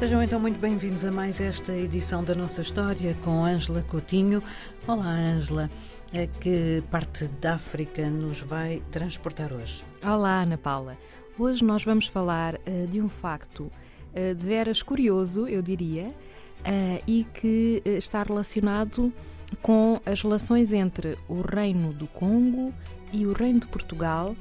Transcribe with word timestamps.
Sejam 0.00 0.22
então 0.22 0.40
muito 0.40 0.58
bem-vindos 0.58 1.04
a 1.04 1.12
mais 1.12 1.42
esta 1.42 1.76
edição 1.76 2.24
da 2.24 2.34
nossa 2.34 2.62
história 2.62 3.14
com 3.22 3.44
Ângela 3.44 3.82
Coutinho. 3.82 4.42
Olá, 4.88 5.10
Ângela. 5.10 5.70
A 6.14 6.26
que 6.40 6.82
parte 6.90 7.26
da 7.38 7.56
África 7.56 8.08
nos 8.08 8.40
vai 8.40 8.82
transportar 8.90 9.52
hoje? 9.52 9.84
Olá, 10.02 10.40
Ana 10.40 10.56
Paula. 10.56 10.96
Hoje 11.38 11.62
nós 11.62 11.84
vamos 11.84 12.06
falar 12.06 12.54
uh, 12.54 12.86
de 12.88 12.98
um 12.98 13.10
facto 13.10 13.64
uh, 13.64 14.34
de 14.34 14.46
veras 14.46 14.82
curioso, 14.82 15.46
eu 15.46 15.60
diria, 15.60 16.04
uh, 16.04 17.02
e 17.06 17.26
que 17.34 17.82
está 17.84 18.22
relacionado 18.22 19.12
com 19.60 20.00
as 20.06 20.22
relações 20.22 20.72
entre 20.72 21.18
o 21.28 21.42
Reino 21.42 21.92
do 21.92 22.06
Congo 22.06 22.72
e 23.12 23.26
o 23.26 23.34
Reino 23.34 23.60
de 23.60 23.66
Portugal 23.66 24.34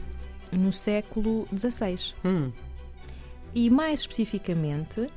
no 0.54 0.72
século 0.72 1.46
XVI. 1.54 2.14
Hum. 2.24 2.50
E 3.54 3.70
mais 3.70 4.00
especificamente 4.00 5.10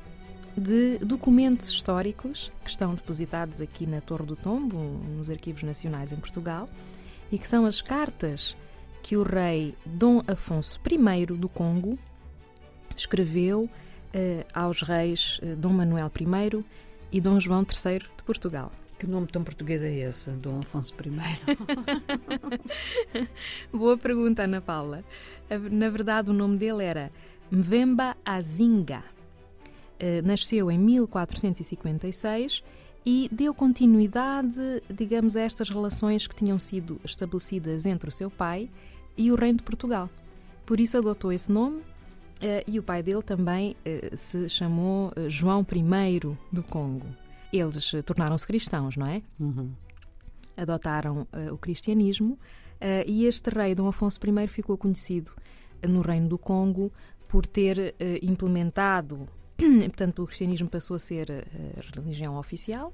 de 0.57 0.99
documentos 0.99 1.69
históricos 1.69 2.51
que 2.63 2.69
estão 2.69 2.93
depositados 2.93 3.61
aqui 3.61 3.87
na 3.87 4.01
Torre 4.01 4.25
do 4.25 4.35
Tombo, 4.35 4.79
nos 4.79 5.29
Arquivos 5.29 5.63
Nacionais 5.63 6.11
em 6.11 6.17
Portugal, 6.17 6.69
e 7.31 7.37
que 7.37 7.47
são 7.47 7.65
as 7.65 7.81
cartas 7.81 8.55
que 9.01 9.17
o 9.17 9.23
rei 9.23 9.75
Dom 9.85 10.21
Afonso 10.27 10.79
I 10.89 11.25
do 11.25 11.49
Congo 11.49 11.97
escreveu 12.95 13.69
eh, 14.13 14.45
aos 14.53 14.81
reis 14.81 15.39
eh, 15.41 15.55
Dom 15.55 15.73
Manuel 15.73 16.11
I 16.19 16.63
e 17.11 17.19
Dom 17.19 17.39
João 17.39 17.61
III 17.61 17.99
de 17.99 18.23
Portugal. 18.23 18.71
Que 18.99 19.07
nome 19.07 19.27
tão 19.27 19.43
português 19.43 19.83
é 19.83 19.93
esse, 19.93 20.29
Dom 20.31 20.59
Afonso 20.59 20.93
I? 20.93 21.11
Boa 23.75 23.97
pergunta, 23.97 24.43
Ana 24.43 24.61
Paula. 24.61 25.03
Na 25.71 25.89
verdade, 25.89 26.29
o 26.29 26.33
nome 26.33 26.57
dele 26.57 26.83
era 26.83 27.11
Mvemba 27.51 28.15
Azinga. 28.23 29.03
Eh, 30.05 30.21
nasceu 30.21 30.69
em 30.69 30.77
1456 30.77 32.61
e 33.05 33.29
deu 33.31 33.53
continuidade, 33.53 34.83
digamos, 34.93 35.37
a 35.37 35.41
estas 35.41 35.69
relações 35.69 36.27
que 36.27 36.35
tinham 36.35 36.59
sido 36.59 36.99
estabelecidas 37.05 37.85
entre 37.85 38.09
o 38.09 38.11
seu 38.11 38.29
pai 38.29 38.69
e 39.15 39.31
o 39.31 39.35
Reino 39.35 39.59
de 39.59 39.63
Portugal. 39.63 40.09
Por 40.65 40.81
isso 40.81 40.97
adotou 40.97 41.31
esse 41.31 41.49
nome 41.49 41.83
eh, 42.41 42.65
e 42.67 42.77
o 42.79 42.83
pai 42.83 43.01
dele 43.01 43.21
também 43.21 43.77
eh, 43.85 44.11
se 44.17 44.49
chamou 44.49 45.13
João 45.29 45.65
I 45.71 46.19
do 46.51 46.63
Congo. 46.63 47.07
Eles 47.53 47.93
tornaram-se 48.05 48.45
cristãos, 48.45 48.97
não 48.97 49.07
é? 49.07 49.21
Uhum. 49.39 49.71
Adotaram 50.57 51.25
o 51.51 51.57
cristianismo 51.57 52.37
e 53.07 53.25
este 53.25 53.49
rei, 53.49 53.73
Dom 53.73 53.87
Afonso 53.87 54.19
I, 54.19 54.47
ficou 54.47 54.77
conhecido 54.77 55.31
no 55.87 56.01
Reino 56.01 56.27
do 56.27 56.37
Congo 56.37 56.91
por 57.27 57.47
ter 57.47 57.95
implementado 58.21 59.27
Portanto, 59.85 60.23
o 60.23 60.27
cristianismo 60.27 60.69
passou 60.69 60.95
a 60.95 60.99
ser 60.99 61.31
a 61.31 61.35
eh, 61.35 61.45
religião 61.95 62.37
oficial 62.37 62.93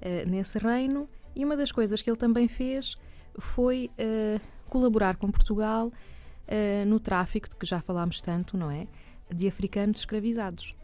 uh, 0.00 0.28
nesse 0.28 0.58
reino 0.58 1.08
e 1.34 1.44
uma 1.44 1.56
das 1.56 1.72
coisas 1.72 2.02
que 2.02 2.10
ele 2.10 2.16
também 2.16 2.48
fez 2.48 2.94
foi 3.38 3.90
uh, 3.98 4.40
colaborar 4.68 5.16
com 5.16 5.30
Portugal 5.30 5.88
uh, 5.88 6.86
no 6.86 7.00
tráfico 7.00 7.48
de 7.48 7.56
que 7.56 7.66
já 7.66 7.80
falámos 7.80 8.20
tanto, 8.20 8.56
não 8.56 8.70
é? 8.70 8.86
De 9.32 9.48
africanos 9.48 10.00
escravizados. 10.00 10.74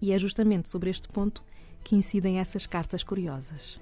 E 0.00 0.12
é 0.12 0.18
justamente 0.18 0.68
sobre 0.68 0.90
este 0.90 1.08
ponto 1.08 1.42
que 1.82 1.96
incidem 1.96 2.38
essas 2.38 2.66
cartas 2.66 3.02
curiosas. 3.02 3.80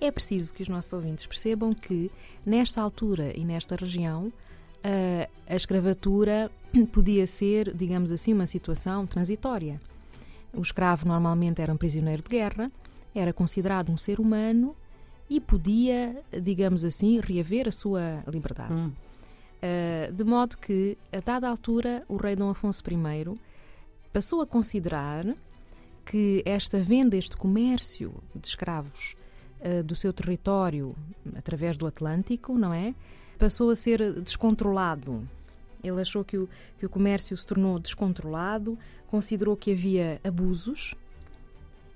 É 0.00 0.10
preciso 0.10 0.54
que 0.54 0.62
os 0.62 0.68
nossos 0.68 0.92
ouvintes 0.92 1.26
percebam 1.26 1.72
que, 1.72 2.10
nesta 2.44 2.80
altura 2.80 3.36
e 3.36 3.44
nesta 3.44 3.76
região, 3.76 4.32
a, 4.82 5.52
a 5.52 5.56
escravatura 5.56 6.50
podia 6.92 7.26
ser, 7.26 7.74
digamos 7.74 8.12
assim, 8.12 8.32
uma 8.32 8.46
situação 8.46 9.06
transitória. 9.06 9.80
O 10.52 10.62
escravo 10.62 11.06
normalmente 11.06 11.60
era 11.60 11.72
um 11.72 11.76
prisioneiro 11.76 12.22
de 12.22 12.28
guerra, 12.28 12.70
era 13.14 13.32
considerado 13.32 13.90
um 13.90 13.96
ser 13.96 14.20
humano 14.20 14.74
e 15.28 15.40
podia, 15.40 16.22
digamos 16.42 16.84
assim, 16.84 17.20
reaver 17.20 17.68
a 17.68 17.72
sua 17.72 18.22
liberdade. 18.26 18.72
Hum. 18.72 18.92
Uh, 19.58 20.12
de 20.12 20.24
modo 20.24 20.56
que, 20.56 20.96
a 21.12 21.20
dada 21.20 21.48
altura, 21.48 22.04
o 22.08 22.16
rei 22.16 22.36
Dom 22.36 22.48
Afonso 22.48 22.82
I 22.88 23.38
passou 24.12 24.40
a 24.40 24.46
considerar 24.46 25.26
que 26.06 26.42
esta 26.46 26.78
venda, 26.78 27.16
este 27.16 27.36
comércio 27.36 28.14
de 28.34 28.46
escravos 28.46 29.16
uh, 29.60 29.82
do 29.82 29.96
seu 29.96 30.12
território 30.12 30.94
através 31.36 31.76
do 31.76 31.86
Atlântico, 31.86 32.56
não 32.56 32.72
é? 32.72 32.94
Passou 33.38 33.70
a 33.70 33.76
ser 33.76 34.20
descontrolado 34.20 35.26
ele 35.82 36.00
achou 36.00 36.24
que 36.24 36.36
o, 36.36 36.48
que 36.78 36.86
o 36.86 36.88
comércio 36.88 37.36
se 37.36 37.46
tornou 37.46 37.78
descontrolado, 37.78 38.78
considerou 39.06 39.56
que 39.56 39.70
havia 39.70 40.20
abusos 40.24 40.94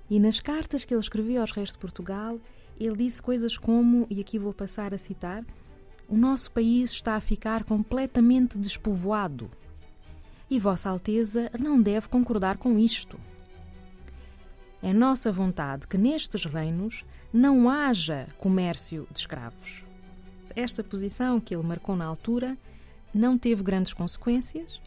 e 0.09 0.19
nas 0.19 0.39
cartas 0.39 0.85
que 0.85 0.93
ele 0.93 1.01
escrevia 1.01 1.41
aos 1.41 1.51
reis 1.51 1.71
de 1.71 1.77
Portugal, 1.77 2.39
ele 2.79 2.95
disse 2.95 3.21
coisas 3.21 3.57
como, 3.57 4.05
e 4.09 4.21
aqui 4.21 4.37
vou 4.37 4.53
passar 4.53 4.93
a 4.93 4.97
citar: 4.97 5.43
O 6.07 6.15
nosso 6.15 6.51
país 6.51 6.91
está 6.91 7.15
a 7.15 7.21
ficar 7.21 7.63
completamente 7.63 8.57
despovoado 8.57 9.49
e 10.49 10.59
Vossa 10.59 10.89
Alteza 10.89 11.49
não 11.59 11.81
deve 11.81 12.07
concordar 12.07 12.57
com 12.57 12.77
isto. 12.77 13.19
É 14.81 14.93
nossa 14.93 15.31
vontade 15.31 15.87
que 15.87 15.97
nestes 15.97 16.45
reinos 16.45 17.05
não 17.31 17.69
haja 17.69 18.27
comércio 18.37 19.07
de 19.11 19.19
escravos. 19.19 19.82
Esta 20.55 20.83
posição 20.83 21.39
que 21.39 21.55
ele 21.55 21.63
marcou 21.63 21.95
na 21.95 22.05
altura 22.05 22.57
não 23.13 23.37
teve 23.37 23.63
grandes 23.63 23.93
consequências, 23.93 24.79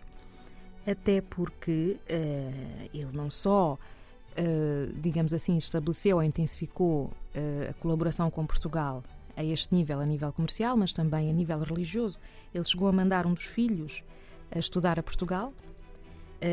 até 0.87 1.21
porque 1.21 1.97
uh, 2.09 2.91
ele 2.95 3.11
não 3.13 3.29
só, 3.29 3.75
uh, 3.75 4.93
digamos 5.01 5.35
assim, 5.35 5.57
estabeleceu 5.57 6.17
ou 6.17 6.23
intensificou 6.23 7.05
uh, 7.05 7.71
a 7.71 7.75
colaboração 7.75 8.31
com 8.31 8.47
Portugal 8.47 9.03
a 9.37 9.45
este 9.45 9.75
nível, 9.75 10.01
a 10.01 10.07
nível 10.07 10.33
comercial, 10.33 10.77
mas 10.77 10.95
também 10.95 11.29
a 11.29 11.33
nível 11.33 11.59
religioso. 11.59 12.19
Ele 12.55 12.65
chegou 12.65 12.89
a 12.89 12.93
mandar 12.93 13.27
um 13.27 13.35
dos 13.35 13.45
filhos 13.45 14.03
a 14.51 14.59
estudar 14.59 14.99
a 14.99 15.03
Portugal, 15.03 15.53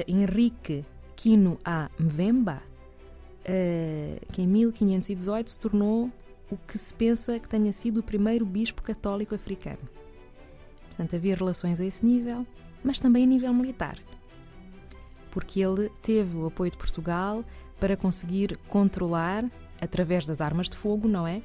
Henrique 0.08 0.84
Quino 1.16 1.58
A. 1.64 1.90
Mvemba, 1.98 2.62
que 4.34 4.42
em 4.42 4.48
1518 4.48 5.52
se 5.52 5.60
tornou 5.60 6.12
o 6.50 6.58
que 6.58 6.78
se 6.78 6.94
pensa 6.94 7.40
que 7.40 7.48
tenha 7.48 7.72
sido 7.74 8.00
o 8.00 8.04
primeiro 8.04 8.46
bispo 8.46 8.82
católico 8.82 9.34
africano. 9.34 9.80
Portanto, 10.88 11.16
havia 11.16 11.36
relações 11.36 11.82
a 11.82 11.86
esse 11.86 12.06
nível, 12.06 12.46
mas 12.84 13.00
também 13.00 13.24
a 13.24 13.28
nível 13.28 13.54
militar. 13.54 13.98
Porque 15.32 15.60
ele 15.60 15.90
teve 16.02 16.38
o 16.38 16.46
apoio 16.46 16.70
de 16.70 16.78
Portugal 16.78 17.44
para 17.80 17.98
conseguir 17.98 18.58
controlar, 18.68 19.44
através 19.82 20.26
das 20.26 20.40
armas 20.40 20.70
de 20.70 20.78
fogo, 20.78 21.08
não 21.08 21.28
é? 21.28 21.42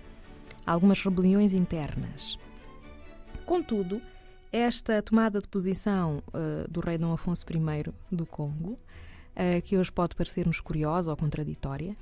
Algumas 0.66 1.02
rebeliões 1.02 1.54
internas. 1.54 2.38
Contudo, 3.46 4.00
esta 4.52 5.02
tomada 5.02 5.40
de 5.40 5.48
posição 5.48 6.22
uh, 6.28 6.70
do 6.70 6.80
rei 6.80 6.98
Dom 6.98 7.12
Afonso 7.12 7.44
I 7.50 8.14
do 8.14 8.26
Congo, 8.26 8.72
uh, 8.72 9.62
que 9.64 9.78
hoje 9.78 9.90
pode 9.90 10.14
parecer-nos 10.14 10.60
curiosa 10.60 11.10
ou 11.10 11.16
contraditória, 11.16 11.94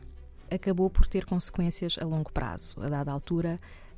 acabou 0.51 0.91
por 0.91 1.07
ter 1.07 1.25
consequências 1.25 1.97
a 2.01 2.05
longo 2.05 2.33
prazo. 2.33 2.81
A 2.81 2.89
dada 2.89 3.13
altura, 3.13 3.57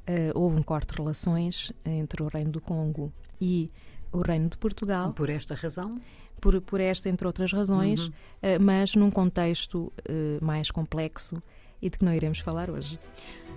uh, 0.08 0.38
houve 0.38 0.58
um 0.58 0.62
corte 0.62 0.92
de 0.92 0.98
relações 0.98 1.72
entre 1.84 2.22
o 2.22 2.28
Reino 2.28 2.50
do 2.50 2.60
Congo 2.60 3.12
e 3.40 3.70
o 4.12 4.20
Reino 4.20 4.48
de 4.48 4.56
Portugal. 4.56 5.12
Por 5.12 5.30
esta 5.30 5.54
razão? 5.54 6.00
Por, 6.40 6.60
por 6.60 6.80
esta, 6.80 7.08
entre 7.08 7.26
outras 7.26 7.52
razões, 7.52 8.00
uhum. 8.00 8.08
uh, 8.08 8.60
mas 8.60 8.94
num 8.94 9.10
contexto 9.10 9.92
uh, 10.08 10.44
mais 10.44 10.70
complexo 10.70 11.42
e 11.80 11.90
de 11.90 11.98
que 11.98 12.04
não 12.04 12.14
iremos 12.14 12.38
falar 12.40 12.70
hoje. 12.70 12.98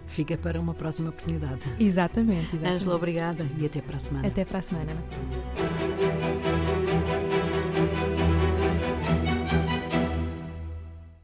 Fica 0.06 0.38
para 0.38 0.60
uma 0.60 0.74
próxima 0.74 1.10
oportunidade. 1.10 1.70
Exatamente. 1.80 2.48
exatamente. 2.56 2.76
Ângela, 2.76 2.96
obrigada 2.96 3.48
e 3.58 3.66
até 3.66 3.82
para 3.82 3.98
a 3.98 4.00
semana. 4.00 4.28
Até 4.28 4.46
para 4.46 4.60
a 4.60 4.62
semana. 4.62 4.96